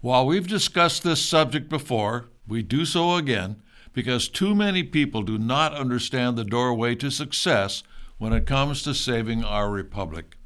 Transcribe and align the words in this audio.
While 0.00 0.26
we've 0.26 0.46
discussed 0.46 1.02
this 1.02 1.22
subject 1.22 1.68
before, 1.68 2.30
we 2.48 2.62
do 2.62 2.86
so 2.86 3.16
again 3.16 3.62
because 3.92 4.28
too 4.28 4.54
many 4.54 4.82
people 4.82 5.22
do 5.22 5.36
not 5.36 5.74
understand 5.74 6.38
the 6.38 6.44
doorway 6.44 6.94
to 6.94 7.10
success 7.10 7.82
when 8.16 8.32
it 8.32 8.46
comes 8.46 8.82
to 8.82 8.94
saving 8.94 9.44
our 9.44 9.70
republic. 9.70 10.36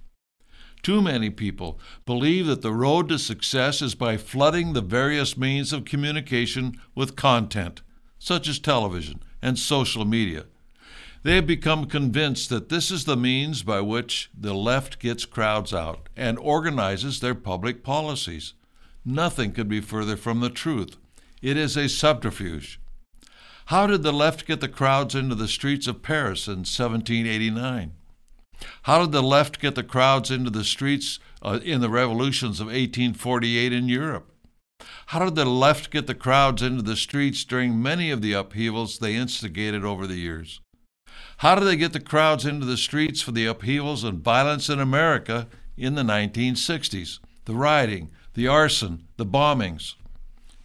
Too 0.82 1.01
many 1.01 1.30
people 1.30 1.79
believe 2.04 2.46
that 2.46 2.62
the 2.62 2.72
road 2.72 3.09
to 3.11 3.19
success 3.19 3.80
is 3.80 3.95
by 3.95 4.17
flooding 4.17 4.72
the 4.72 4.80
various 4.80 5.37
means 5.37 5.72
of 5.72 5.84
communication 5.84 6.78
with 6.96 7.16
content, 7.16 7.80
such 8.18 8.48
as 8.48 8.58
television 8.58 9.22
and 9.40 9.56
social 9.56 10.04
media. 10.04 10.46
They 11.22 11.36
have 11.36 11.46
become 11.46 11.86
convinced 11.86 12.50
that 12.50 12.71
this 12.71 12.90
is 12.90 13.04
the 13.04 13.16
means 13.16 13.62
by 13.62 13.80
which 13.80 14.30
the 14.36 14.52
left 14.52 14.98
gets 14.98 15.24
crowds 15.24 15.72
out 15.72 16.09
and 16.16 16.38
organizes 16.38 17.20
their 17.20 17.36
public 17.36 17.84
policies. 17.84 18.55
Nothing 19.05 19.52
could 19.52 19.68
be 19.68 19.80
further 19.80 20.16
from 20.16 20.41
the 20.41 20.50
truth. 20.50 20.96
It 21.42 21.56
is 21.56 21.76
a 21.76 21.88
subterfuge. 21.88 22.80
How 23.66 23.86
did 23.86 24.02
the 24.02 24.12
left 24.12 24.46
get 24.46 24.60
the 24.60 24.68
crowds 24.68 25.14
into 25.14 25.34
the 25.34 25.48
streets 25.48 25.86
of 25.86 26.02
Paris 26.02 26.46
in 26.46 26.64
1789? 26.64 27.92
How 28.82 29.00
did 29.00 29.12
the 29.12 29.22
left 29.22 29.60
get 29.60 29.74
the 29.74 29.82
crowds 29.82 30.30
into 30.30 30.50
the 30.50 30.64
streets 30.64 31.18
uh, 31.42 31.60
in 31.62 31.80
the 31.80 31.90
revolutions 31.90 32.60
of 32.60 32.68
1848 32.68 33.72
in 33.72 33.88
Europe? 33.88 34.30
How 35.06 35.24
did 35.24 35.34
the 35.34 35.45
left 35.45 35.90
get 35.90 36.06
the 36.06 36.14
crowds 36.14 36.62
into 36.62 36.82
the 36.82 36.96
streets 36.96 37.45
during 37.45 37.82
many 37.82 38.10
of 38.10 38.23
the 38.23 38.32
upheavals 38.32 38.98
they 38.98 39.14
instigated 39.14 39.84
over 39.84 40.06
the 40.06 40.16
years? 40.16 40.60
How 41.38 41.54
did 41.54 41.64
they 41.64 41.76
get 41.76 41.92
the 41.92 42.00
crowds 42.00 42.45
into 42.45 42.66
the 42.66 42.76
streets 42.76 43.20
for 43.20 43.32
the 43.32 43.46
upheavals 43.46 44.04
and 44.04 44.23
violence 44.23 44.68
in 44.68 44.80
America 44.80 45.48
in 45.76 45.95
the 45.95 46.02
1960s? 46.02 47.18
The 47.45 47.54
rioting, 47.54 48.10
the 48.34 48.48
arson, 48.48 49.06
the 49.16 49.27
bombings? 49.27 49.95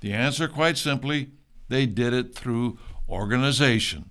The 0.01 0.13
answer, 0.13 0.47
quite 0.47 0.77
simply, 0.77 1.31
they 1.67 1.85
did 1.85 2.13
it 2.13 2.35
through 2.35 2.77
organization. 3.07 4.09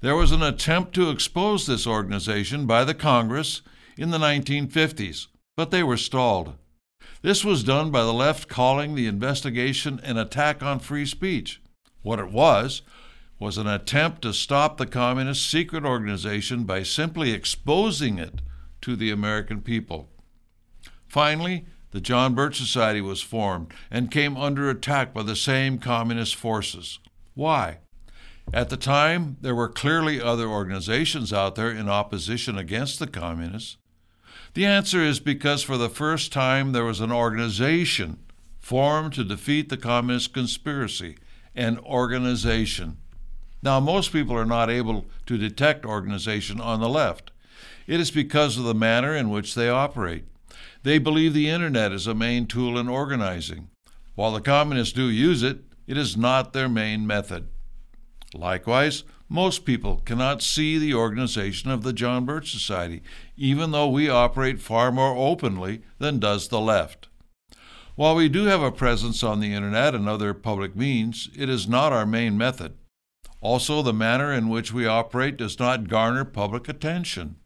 There 0.00 0.16
was 0.16 0.32
an 0.32 0.42
attempt 0.42 0.94
to 0.94 1.10
expose 1.10 1.66
this 1.66 1.86
organization 1.86 2.66
by 2.66 2.84
the 2.84 2.94
Congress 2.94 3.62
in 3.96 4.10
the 4.10 4.18
1950s, 4.18 5.26
but 5.56 5.70
they 5.70 5.82
were 5.82 5.96
stalled. 5.96 6.54
This 7.22 7.44
was 7.44 7.64
done 7.64 7.90
by 7.90 8.02
the 8.02 8.12
left 8.12 8.48
calling 8.48 8.94
the 8.94 9.06
investigation 9.06 10.00
an 10.02 10.18
attack 10.18 10.62
on 10.62 10.78
free 10.78 11.06
speech. 11.06 11.62
What 12.02 12.18
it 12.18 12.30
was 12.30 12.82
was 13.38 13.58
an 13.58 13.66
attempt 13.66 14.22
to 14.22 14.32
stop 14.32 14.76
the 14.76 14.86
communist 14.86 15.50
secret 15.50 15.84
organization 15.84 16.64
by 16.64 16.82
simply 16.82 17.32
exposing 17.32 18.18
it 18.18 18.40
to 18.82 18.96
the 18.96 19.10
American 19.10 19.60
people. 19.60 20.08
Finally, 21.08 21.66
the 21.96 22.02
John 22.02 22.34
Birch 22.34 22.58
Society 22.58 23.00
was 23.00 23.22
formed 23.22 23.72
and 23.90 24.10
came 24.10 24.36
under 24.36 24.68
attack 24.68 25.14
by 25.14 25.22
the 25.22 25.34
same 25.34 25.78
communist 25.78 26.34
forces. 26.34 26.98
Why? 27.32 27.78
At 28.52 28.68
the 28.68 28.76
time, 28.76 29.38
there 29.40 29.54
were 29.54 29.70
clearly 29.70 30.20
other 30.20 30.46
organizations 30.46 31.32
out 31.32 31.54
there 31.54 31.70
in 31.70 31.88
opposition 31.88 32.58
against 32.58 32.98
the 32.98 33.06
communists. 33.06 33.78
The 34.52 34.66
answer 34.66 35.00
is 35.00 35.20
because 35.20 35.62
for 35.62 35.78
the 35.78 35.88
first 35.88 36.34
time 36.34 36.72
there 36.72 36.84
was 36.84 37.00
an 37.00 37.12
organization 37.12 38.18
formed 38.58 39.14
to 39.14 39.24
defeat 39.24 39.70
the 39.70 39.78
communist 39.78 40.34
conspiracy, 40.34 41.16
an 41.54 41.78
organization. 41.78 42.98
Now, 43.62 43.80
most 43.80 44.12
people 44.12 44.36
are 44.36 44.44
not 44.44 44.68
able 44.68 45.06
to 45.24 45.38
detect 45.38 45.86
organization 45.86 46.60
on 46.60 46.80
the 46.80 46.90
left. 46.90 47.30
It 47.86 48.00
is 48.00 48.10
because 48.10 48.58
of 48.58 48.64
the 48.64 48.74
manner 48.74 49.16
in 49.16 49.30
which 49.30 49.54
they 49.54 49.70
operate. 49.70 50.26
They 50.82 50.98
believe 50.98 51.34
the 51.34 51.48
internet 51.48 51.92
is 51.92 52.06
a 52.06 52.14
main 52.14 52.46
tool 52.46 52.78
in 52.78 52.88
organizing. 52.88 53.68
While 54.14 54.32
the 54.32 54.40
communists 54.40 54.94
do 54.94 55.08
use 55.08 55.42
it, 55.42 55.60
it 55.86 55.96
is 55.96 56.16
not 56.16 56.52
their 56.52 56.68
main 56.68 57.06
method. 57.06 57.48
Likewise, 58.34 59.04
most 59.28 59.64
people 59.64 60.02
cannot 60.04 60.42
see 60.42 60.78
the 60.78 60.94
organization 60.94 61.70
of 61.70 61.82
the 61.82 61.92
John 61.92 62.24
Birch 62.24 62.52
Society, 62.52 63.02
even 63.36 63.72
though 63.72 63.88
we 63.88 64.08
operate 64.08 64.60
far 64.60 64.92
more 64.92 65.16
openly 65.16 65.82
than 65.98 66.18
does 66.18 66.48
the 66.48 66.60
left. 66.60 67.08
While 67.96 68.14
we 68.14 68.28
do 68.28 68.44
have 68.44 68.62
a 68.62 68.70
presence 68.70 69.22
on 69.22 69.40
the 69.40 69.54
internet 69.54 69.94
and 69.94 70.08
other 70.08 70.34
public 70.34 70.76
means, 70.76 71.30
it 71.36 71.48
is 71.48 71.66
not 71.66 71.92
our 71.92 72.06
main 72.06 72.36
method. 72.36 72.76
Also, 73.40 73.82
the 73.82 73.92
manner 73.92 74.32
in 74.32 74.48
which 74.48 74.72
we 74.72 74.86
operate 74.86 75.36
does 75.36 75.58
not 75.58 75.88
garner 75.88 76.24
public 76.24 76.68
attention. 76.68 77.36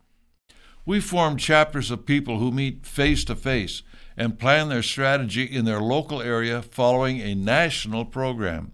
We 0.86 1.00
form 1.00 1.36
chapters 1.36 1.90
of 1.90 2.06
people 2.06 2.38
who 2.38 2.50
meet 2.50 2.86
face 2.86 3.24
to 3.24 3.36
face 3.36 3.82
and 4.16 4.38
plan 4.38 4.68
their 4.68 4.82
strategy 4.82 5.44
in 5.44 5.64
their 5.64 5.80
local 5.80 6.20
area 6.20 6.62
following 6.62 7.20
a 7.20 7.34
national 7.34 8.04
program. 8.04 8.72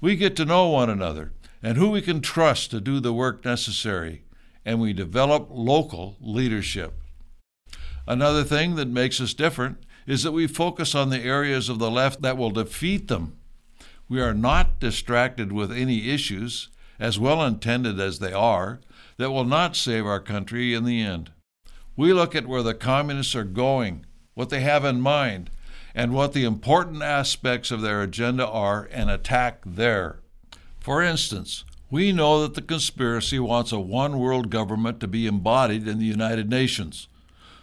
We 0.00 0.16
get 0.16 0.36
to 0.36 0.44
know 0.44 0.68
one 0.68 0.90
another 0.90 1.32
and 1.62 1.78
who 1.78 1.90
we 1.90 2.02
can 2.02 2.20
trust 2.20 2.70
to 2.70 2.80
do 2.80 2.98
the 2.98 3.12
work 3.12 3.44
necessary, 3.44 4.24
and 4.64 4.80
we 4.80 4.92
develop 4.92 5.46
local 5.50 6.16
leadership. 6.20 6.94
Another 8.06 8.42
thing 8.42 8.74
that 8.74 8.88
makes 8.88 9.20
us 9.20 9.32
different 9.32 9.78
is 10.06 10.24
that 10.24 10.32
we 10.32 10.48
focus 10.48 10.94
on 10.94 11.10
the 11.10 11.22
areas 11.22 11.68
of 11.68 11.78
the 11.78 11.90
left 11.90 12.20
that 12.22 12.36
will 12.36 12.50
defeat 12.50 13.06
them. 13.06 13.36
We 14.08 14.20
are 14.20 14.34
not 14.34 14.80
distracted 14.80 15.52
with 15.52 15.70
any 15.70 16.10
issues, 16.10 16.68
as 17.02 17.18
well 17.18 17.42
intended 17.42 17.98
as 17.98 18.20
they 18.20 18.32
are, 18.32 18.78
that 19.16 19.32
will 19.32 19.44
not 19.44 19.74
save 19.74 20.06
our 20.06 20.20
country 20.20 20.72
in 20.72 20.84
the 20.84 21.02
end. 21.02 21.32
We 21.96 22.12
look 22.12 22.36
at 22.36 22.46
where 22.46 22.62
the 22.62 22.74
communists 22.74 23.34
are 23.34 23.42
going, 23.42 24.06
what 24.34 24.50
they 24.50 24.60
have 24.60 24.84
in 24.84 25.00
mind, 25.00 25.50
and 25.96 26.14
what 26.14 26.32
the 26.32 26.44
important 26.44 27.02
aspects 27.02 27.72
of 27.72 27.80
their 27.80 28.02
agenda 28.02 28.46
are 28.46 28.88
and 28.92 29.10
attack 29.10 29.62
there. 29.66 30.20
For 30.78 31.02
instance, 31.02 31.64
we 31.90 32.12
know 32.12 32.40
that 32.42 32.54
the 32.54 32.62
conspiracy 32.62 33.40
wants 33.40 33.72
a 33.72 33.80
one 33.80 34.20
world 34.20 34.48
government 34.48 35.00
to 35.00 35.08
be 35.08 35.26
embodied 35.26 35.88
in 35.88 35.98
the 35.98 36.04
United 36.04 36.48
Nations. 36.48 37.08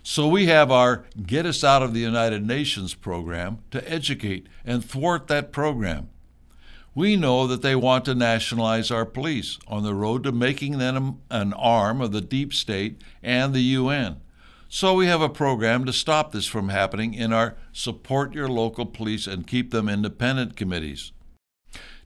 So 0.04 0.28
we 0.28 0.48
have 0.48 0.70
our 0.70 1.06
Get 1.26 1.46
Us 1.46 1.64
Out 1.64 1.82
of 1.82 1.94
the 1.94 2.02
United 2.02 2.46
Nations 2.46 2.94
program 2.94 3.60
to 3.72 3.90
educate 3.90 4.48
and 4.66 4.84
thwart 4.84 5.28
that 5.28 5.54
program. 5.54 6.10
We 6.96 7.16
know 7.16 7.48
that 7.48 7.62
they 7.62 7.76
want 7.76 8.06
to 8.06 8.16
nationalize 8.16 8.92
our 8.92 9.06
police 9.06 9.58
on 9.68 9.84
the 9.84 9.94
road 9.94 10.24
to 10.24 10.32
making 10.32 10.78
them 10.78 11.20
an 11.30 11.54
arm 11.54 12.02
of 12.02 12.12
the 12.12 12.22
deep 12.22 12.54
state 12.54 13.02
and 13.22 13.54
the 13.54 13.62
UN. 13.62 14.22
So 14.68 14.94
we 14.94 15.08
have 15.08 15.22
a 15.22 15.30
program 15.30 15.86
to 15.86 15.94
stop 15.94 16.32
this 16.32 16.46
from 16.46 16.70
happening 16.70 17.14
in 17.14 17.34
our 17.34 17.56
Support 17.74 18.34
Your 18.34 18.48
Local 18.48 18.86
Police 18.86 19.28
and 19.28 19.48
Keep 19.48 19.72
Them 19.72 19.90
Independent 19.90 20.56
committees. 20.56 21.12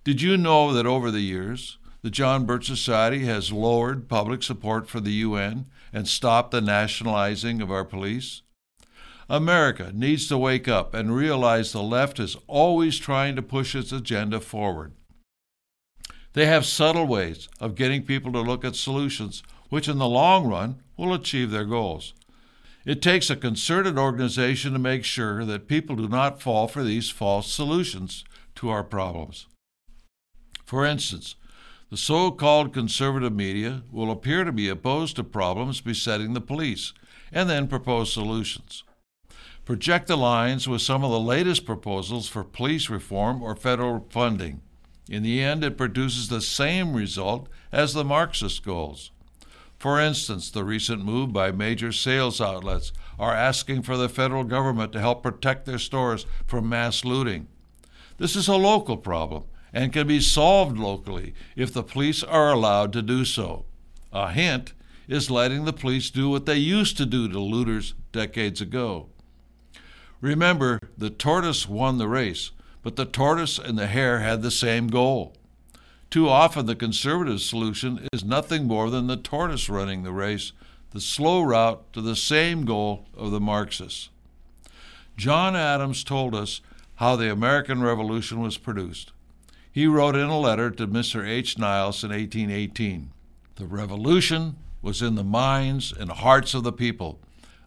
Did 0.04 0.22
you 0.22 0.38
know 0.38 0.74
that 0.74 0.86
over 0.86 1.12
the 1.12 1.22
years, 1.22 1.78
the 2.02 2.10
John 2.10 2.46
Birch 2.46 2.68
Society 2.68 3.26
has 3.26 3.52
lowered 3.52 4.10
public 4.10 4.44
support 4.44 4.90
for 4.90 5.00
the 5.00 5.12
UN 5.12 5.66
and 5.92 6.08
stopped 6.08 6.52
the 6.52 6.62
nationalizing 6.62 7.62
of 7.62 7.72
our 7.72 7.86
police? 7.86 8.42
America 9.30 9.92
needs 9.94 10.28
to 10.28 10.38
wake 10.38 10.68
up 10.68 10.94
and 10.94 11.16
realize 11.16 11.72
the 11.72 11.82
left 11.82 12.20
is 12.20 12.36
always 12.48 12.98
trying 12.98 13.36
to 13.36 13.42
push 13.42 13.76
its 13.76 13.92
agenda 13.92 14.40
forward. 14.40 14.94
They 16.34 16.46
have 16.48 16.66
subtle 16.66 17.06
ways 17.06 17.48
of 17.60 17.76
getting 17.76 18.04
people 18.04 18.32
to 18.34 18.42
look 18.42 18.66
at 18.66 18.76
solutions 18.76 19.44
which, 19.70 19.88
in 19.88 19.98
the 19.98 20.08
long 20.08 20.48
run, 20.48 20.82
will 20.98 21.14
achieve 21.14 21.52
their 21.52 21.66
goals. 21.66 22.14
It 22.86 23.02
takes 23.02 23.30
a 23.30 23.36
concerted 23.36 23.98
organization 23.98 24.74
to 24.74 24.80
make 24.80 25.06
sure 25.06 25.46
that 25.46 25.68
people 25.68 25.96
do 25.96 26.10
not 26.10 26.42
fall 26.42 26.68
for 26.68 26.84
these 26.84 27.10
false 27.10 27.52
solutions 27.52 28.26
to 28.56 28.70
our 28.70 28.84
problems. 28.84 29.48
For 30.66 30.86
instance, 30.86 31.36
the 31.90 31.98
so 31.98 32.32
called 32.32 32.74
conservative 32.74 33.34
media 33.34 33.84
will 33.92 34.12
appear 34.12 34.44
to 34.44 34.52
be 34.52 34.68
opposed 34.68 35.16
to 35.16 35.24
problems 35.24 35.80
besetting 35.80 36.34
the 36.34 36.42
police 36.42 36.92
and 37.32 37.50
then 37.50 37.68
propose 37.68 38.12
solutions. 38.12 38.84
Project 39.66 40.08
the 40.08 40.18
lines 40.18 40.68
with 40.68 40.82
some 40.82 41.06
of 41.06 41.12
the 41.12 41.20
latest 41.20 41.66
proposals 41.66 42.28
for 42.28 42.44
police 42.44 42.90
reform 42.90 43.42
or 43.42 43.56
federal 43.56 44.06
funding. 44.10 44.60
In 45.10 45.24
the 45.24 45.42
end, 45.42 45.64
it 45.64 45.78
produces 45.78 46.28
the 46.28 46.42
same 46.42 46.94
result 46.94 47.48
as 47.72 47.94
the 47.94 48.04
Marxist 48.04 48.66
goals. 48.66 49.12
For 49.80 50.02
instance, 50.02 50.52
the 50.52 50.66
recent 50.66 51.06
move 51.06 51.32
by 51.32 51.54
major 51.54 51.94
sales 51.94 52.42
outlets 52.42 52.92
are 53.18 53.34
asking 53.34 53.84
for 53.84 53.96
the 53.96 54.10
federal 54.10 54.44
government 54.44 54.92
to 54.94 55.00
help 55.00 55.24
protect 55.24 55.66
their 55.66 55.80
stores 55.80 56.26
from 56.46 56.68
mass 56.68 57.06
looting. 57.06 57.48
This 58.18 58.36
is 58.36 58.50
a 58.50 58.56
local 58.58 58.98
problem 58.98 59.46
and 59.72 59.94
can 59.94 60.08
be 60.08 60.20
solved 60.20 60.78
locally 60.78 61.34
if 61.56 61.72
the 61.72 61.84
police 61.84 62.22
are 62.22 62.52
allowed 62.52 62.92
to 62.94 63.02
do 63.02 63.24
so. 63.24 63.64
A 64.12 64.30
hint 64.30 64.74
is 65.08 65.32
letting 65.32 65.64
the 65.64 65.74
police 65.74 66.10
do 66.10 66.30
what 66.30 66.46
they 66.46 66.58
used 66.58 66.98
to 66.98 67.06
do 67.06 67.30
to 67.30 67.40
looters 67.40 67.94
decades 68.12 68.60
ago. 68.60 69.08
Remember, 70.24 70.80
the 70.98 71.10
tortoise 71.10 71.68
won 71.68 71.98
the 71.98 72.08
race, 72.08 72.52
but 72.82 72.96
the 72.96 73.04
tortoise 73.04 73.60
and 73.60 73.78
the 73.78 73.88
hare 73.88 74.20
had 74.20 74.42
the 74.42 74.52
same 74.52 74.88
goal. 74.88 75.36
Too 76.10 76.30
often, 76.30 76.66
the 76.66 76.78
conservative 76.78 77.42
solution 77.42 78.08
is 78.14 78.24
nothing 78.24 78.64
more 78.64 78.90
than 78.90 79.08
the 79.08 79.18
tortoise 79.18 79.68
running 79.68 80.04
the 80.04 80.14
race, 80.14 80.54
the 80.92 81.02
slow 81.02 81.42
route 81.42 81.92
to 81.92 82.00
the 82.00 82.16
same 82.16 82.64
goal 82.64 83.06
of 83.18 83.32
the 83.32 83.42
Marxists. 83.42 84.08
John 85.18 85.58
Adams 85.58 86.06
told 86.06 86.34
us 86.34 86.62
how 86.96 87.18
the 87.18 87.30
American 87.30 87.82
Revolution 87.82 88.40
was 88.40 88.58
produced. 88.58 89.12
He 89.74 89.88
wrote 89.88 90.16
in 90.16 90.30
a 90.30 90.40
letter 90.40 90.72
to 90.72 90.88
Mr. 90.88 91.28
H. 91.28 91.58
Niles 91.58 92.02
in 92.02 92.12
1818 92.12 93.12
The 93.56 93.66
revolution 93.66 94.56
was 94.82 95.02
in 95.02 95.16
the 95.16 95.24
minds 95.26 95.92
and 95.92 96.10
hearts 96.10 96.54
of 96.54 96.64
the 96.64 96.72
people, 96.72 97.20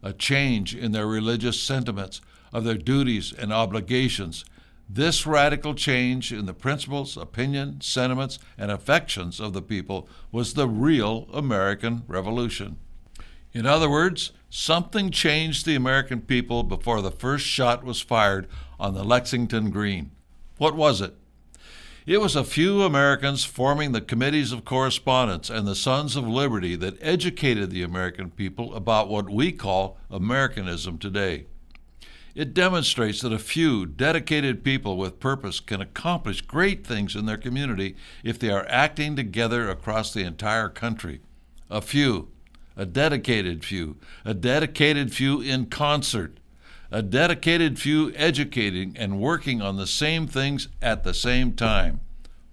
a 0.03 0.15
change 0.15 0.75
in 0.75 0.93
their 0.93 1.07
religious 1.07 1.61
sentiments, 1.61 2.23
of 2.53 2.65
their 2.65 2.77
duties 2.77 3.33
and 3.33 3.53
obligations. 3.53 4.45
This 4.89 5.27
radical 5.27 5.75
change 5.75 6.33
in 6.33 6.47
the 6.47 6.55
principles, 6.55 7.17
opinion, 7.17 7.81
sentiments, 7.81 8.39
and 8.57 8.71
affections 8.71 9.41
of 9.41 9.53
the 9.53 9.63
people 9.63 10.09
was 10.31 10.55
the 10.55 10.69
real 10.69 11.29
American 11.33 12.05
Revolution. 12.07 12.79
In 13.53 13.67
other 13.67 13.91
words, 13.91 14.33
something 14.49 15.11
changed 15.11 15.67
the 15.67 15.75
American 15.75 16.21
people 16.21 16.63
before 16.63 17.03
the 17.03 17.11
first 17.11 17.47
shot 17.47 17.85
was 17.85 18.01
fired 18.01 18.47
on 18.79 18.95
the 18.95 19.03
Lexington 19.03 19.71
Green. 19.71 20.13
What 20.59 20.77
was 20.77 21.01
it? 21.01 21.15
It 22.07 22.21
was 22.21 22.37
a 22.37 22.45
few 22.45 22.83
Americans 22.83 23.45
forming 23.45 23.91
the 23.91 24.01
committees 24.01 24.53
of 24.53 24.65
correspondence 24.65 25.51
and 25.51 25.67
the 25.67 25.75
Sons 25.75 26.15
of 26.15 26.29
Liberty 26.29 26.77
that 26.77 27.03
educated 27.03 27.71
the 27.71 27.83
American 27.83 28.31
people 28.31 28.73
about 28.77 29.09
what 29.09 29.29
we 29.29 29.51
call 29.51 29.99
Americanism 30.09 30.99
today. 30.99 31.47
It 32.37 32.55
demonstrates 32.55 33.23
that 33.23 33.33
a 33.33 33.39
few 33.39 33.87
dedicated 33.87 34.63
people 34.63 34.97
with 34.97 35.19
purpose 35.19 35.59
can 35.59 35.81
accomplish 35.81 36.43
great 36.43 36.87
things 36.87 37.17
in 37.17 37.27
their 37.27 37.37
community 37.37 37.97
if 38.23 38.39
they 38.39 38.51
are 38.51 38.67
acting 38.69 39.17
together 39.17 39.69
across 39.69 40.13
the 40.13 40.23
entire 40.23 40.69
country. 40.69 41.23
A 41.69 41.81
few, 41.81 42.29
a 42.77 42.87
dedicated 42.87 43.65
few, 43.65 43.97
a 44.25 44.35
dedicated 44.35 45.13
few 45.13 45.41
in 45.41 45.67
concert 45.67 46.39
a 46.91 47.03
dedicated 47.03 47.79
few 47.79 48.13
educating 48.15 48.97
and 48.97 49.21
working 49.21 49.61
on 49.61 49.77
the 49.77 49.87
same 49.87 50.27
things 50.27 50.69
at 50.81 51.05
the 51.05 51.15
same 51.15 51.53
time, 51.53 52.01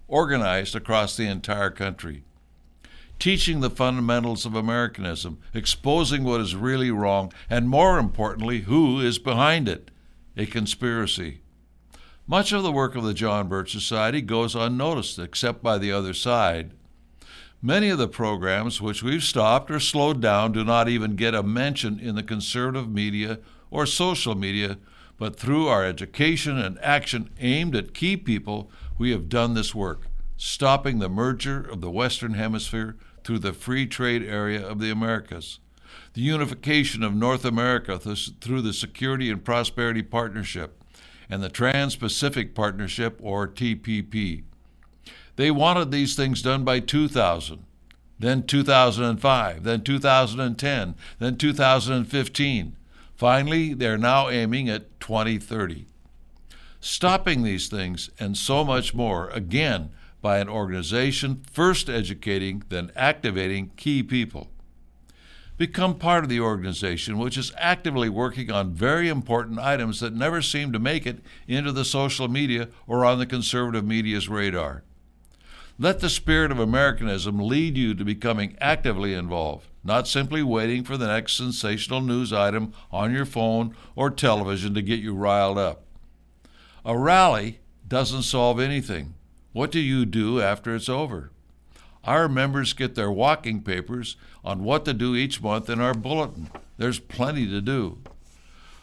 organized 0.08 0.74
across 0.74 1.16
the 1.16 1.26
entire 1.26 1.70
country. 1.70 2.24
Teaching 3.18 3.60
the 3.60 3.70
fundamentals 3.70 4.44
of 4.44 4.54
Americanism, 4.54 5.38
exposing 5.54 6.24
what 6.24 6.40
is 6.40 6.54
really 6.54 6.90
wrong, 6.90 7.32
and 7.48 7.68
more 7.68 7.98
importantly, 7.98 8.60
who 8.62 9.00
is 9.00 9.18
behind 9.18 9.68
it 9.68 9.90
a 10.36 10.46
conspiracy. 10.46 11.40
Much 12.26 12.52
of 12.52 12.62
the 12.62 12.72
work 12.72 12.96
of 12.96 13.04
the 13.04 13.14
John 13.14 13.48
Birch 13.48 13.70
Society 13.70 14.20
goes 14.20 14.54
unnoticed 14.54 15.18
except 15.18 15.62
by 15.62 15.78
the 15.78 15.92
other 15.92 16.14
side. 16.14 16.72
Many 17.60 17.88
of 17.88 17.98
the 17.98 18.08
programs 18.08 18.80
which 18.80 19.02
we've 19.02 19.22
stopped 19.22 19.70
or 19.70 19.80
slowed 19.80 20.20
down 20.20 20.52
do 20.52 20.64
not 20.64 20.88
even 20.88 21.16
get 21.16 21.34
a 21.34 21.42
mention 21.42 21.98
in 21.98 22.14
the 22.14 22.22
conservative 22.22 22.90
media 22.90 23.38
or 23.70 23.86
social 23.86 24.34
media, 24.34 24.78
but 25.16 25.36
through 25.36 25.68
our 25.68 25.84
education 25.84 26.58
and 26.58 26.78
action 26.80 27.30
aimed 27.40 27.74
at 27.74 27.94
key 27.94 28.16
people, 28.16 28.70
we 28.98 29.10
have 29.12 29.28
done 29.28 29.54
this 29.54 29.74
work, 29.74 30.08
stopping 30.36 30.98
the 30.98 31.08
merger 31.08 31.60
of 31.60 31.80
the 31.80 31.90
Western 31.90 32.34
Hemisphere 32.34 32.96
through 33.22 33.38
the 33.38 33.52
free 33.52 33.86
trade 33.86 34.22
area 34.22 34.66
of 34.66 34.80
the 34.80 34.90
Americas, 34.90 35.58
the 36.14 36.20
unification 36.20 37.02
of 37.02 37.14
North 37.14 37.44
America 37.44 37.98
through 37.98 38.62
the 38.62 38.72
Security 38.72 39.30
and 39.30 39.44
Prosperity 39.44 40.02
Partnership, 40.02 40.82
and 41.30 41.42
the 41.42 41.48
Trans 41.48 41.96
Pacific 41.96 42.54
Partnership, 42.54 43.18
or 43.22 43.48
TPP. 43.48 44.42
They 45.36 45.50
wanted 45.50 45.90
these 45.90 46.14
things 46.14 46.42
done 46.42 46.64
by 46.64 46.80
2000, 46.80 47.64
then 48.18 48.42
2005, 48.44 49.64
then 49.64 49.80
2010, 49.82 50.94
then 51.18 51.36
2015. 51.36 52.76
Finally, 53.16 53.74
they're 53.74 53.98
now 53.98 54.28
aiming 54.28 54.68
at 54.68 55.00
2030. 55.00 55.86
Stopping 56.80 57.42
these 57.42 57.68
things 57.68 58.10
and 58.20 58.36
so 58.36 58.62
much 58.64 58.94
more, 58.94 59.30
again, 59.30 59.90
by 60.24 60.38
an 60.38 60.48
organization 60.48 61.42
first 61.52 61.90
educating, 61.90 62.62
then 62.70 62.90
activating 62.96 63.70
key 63.76 64.02
people. 64.02 64.48
Become 65.58 65.98
part 65.98 66.24
of 66.24 66.30
the 66.30 66.40
organization, 66.40 67.18
which 67.18 67.36
is 67.36 67.52
actively 67.58 68.08
working 68.08 68.50
on 68.50 68.72
very 68.72 69.10
important 69.10 69.58
items 69.58 70.00
that 70.00 70.14
never 70.14 70.40
seem 70.40 70.72
to 70.72 70.78
make 70.78 71.06
it 71.06 71.18
into 71.46 71.72
the 71.72 71.84
social 71.84 72.26
media 72.26 72.70
or 72.86 73.04
on 73.04 73.18
the 73.18 73.26
conservative 73.26 73.84
media's 73.84 74.26
radar. 74.26 74.82
Let 75.78 76.00
the 76.00 76.08
spirit 76.08 76.50
of 76.50 76.58
Americanism 76.58 77.38
lead 77.38 77.76
you 77.76 77.92
to 77.92 78.02
becoming 78.02 78.56
actively 78.62 79.12
involved, 79.12 79.66
not 79.84 80.08
simply 80.08 80.42
waiting 80.42 80.84
for 80.84 80.96
the 80.96 81.08
next 81.08 81.34
sensational 81.34 82.00
news 82.00 82.32
item 82.32 82.72
on 82.90 83.12
your 83.12 83.26
phone 83.26 83.76
or 83.94 84.08
television 84.08 84.72
to 84.72 84.80
get 84.80 85.00
you 85.00 85.14
riled 85.14 85.58
up. 85.58 85.84
A 86.82 86.96
rally 86.96 87.60
doesn't 87.86 88.22
solve 88.22 88.58
anything. 88.58 89.12
What 89.54 89.70
do 89.70 89.78
you 89.78 90.04
do 90.04 90.40
after 90.40 90.74
it's 90.74 90.88
over? 90.88 91.30
Our 92.02 92.28
members 92.28 92.72
get 92.72 92.96
their 92.96 93.12
walking 93.12 93.62
papers 93.62 94.16
on 94.44 94.64
what 94.64 94.84
to 94.84 94.92
do 94.92 95.14
each 95.14 95.40
month 95.40 95.70
in 95.70 95.80
our 95.80 95.94
bulletin. 95.94 96.50
There's 96.76 96.98
plenty 96.98 97.46
to 97.46 97.60
do. 97.60 97.98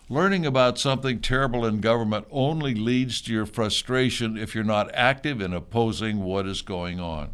Learning 0.08 0.46
about 0.46 0.80
something 0.80 1.20
terrible 1.20 1.66
in 1.66 1.82
government 1.82 2.26
only 2.32 2.74
leads 2.74 3.20
to 3.24 3.34
your 3.34 3.46
frustration 3.46 4.38
if 4.38 4.56
you're 4.56 4.64
not 4.64 4.90
active 4.96 5.42
in 5.42 5.54
opposing 5.54 6.24
what 6.24 6.48
is 6.48 6.62
going 6.62 7.02
on. 7.02 7.32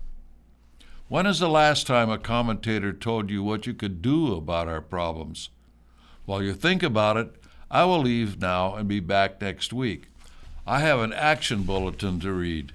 When 1.08 1.28
is 1.28 1.38
the 1.38 1.48
last 1.48 1.86
time 1.86 2.10
a 2.10 2.18
commentator 2.18 2.92
told 2.92 3.30
you 3.30 3.44
what 3.44 3.68
you 3.68 3.76
could 3.76 4.02
do 4.02 4.34
about 4.34 4.68
our 4.68 4.82
problems? 4.82 5.50
While 6.26 6.42
you 6.42 6.54
think 6.54 6.82
about 6.82 7.18
it, 7.18 7.36
I 7.70 7.86
will 7.86 8.02
leave 8.02 8.42
now 8.42 8.74
and 8.74 8.88
be 8.88 9.00
back 9.00 9.40
next 9.40 9.72
week. 9.72 10.08
I 10.66 10.80
have 10.80 11.00
an 11.00 11.14
action 11.14 11.64
bulletin 11.66 12.20
to 12.22 12.32
read. 12.34 12.74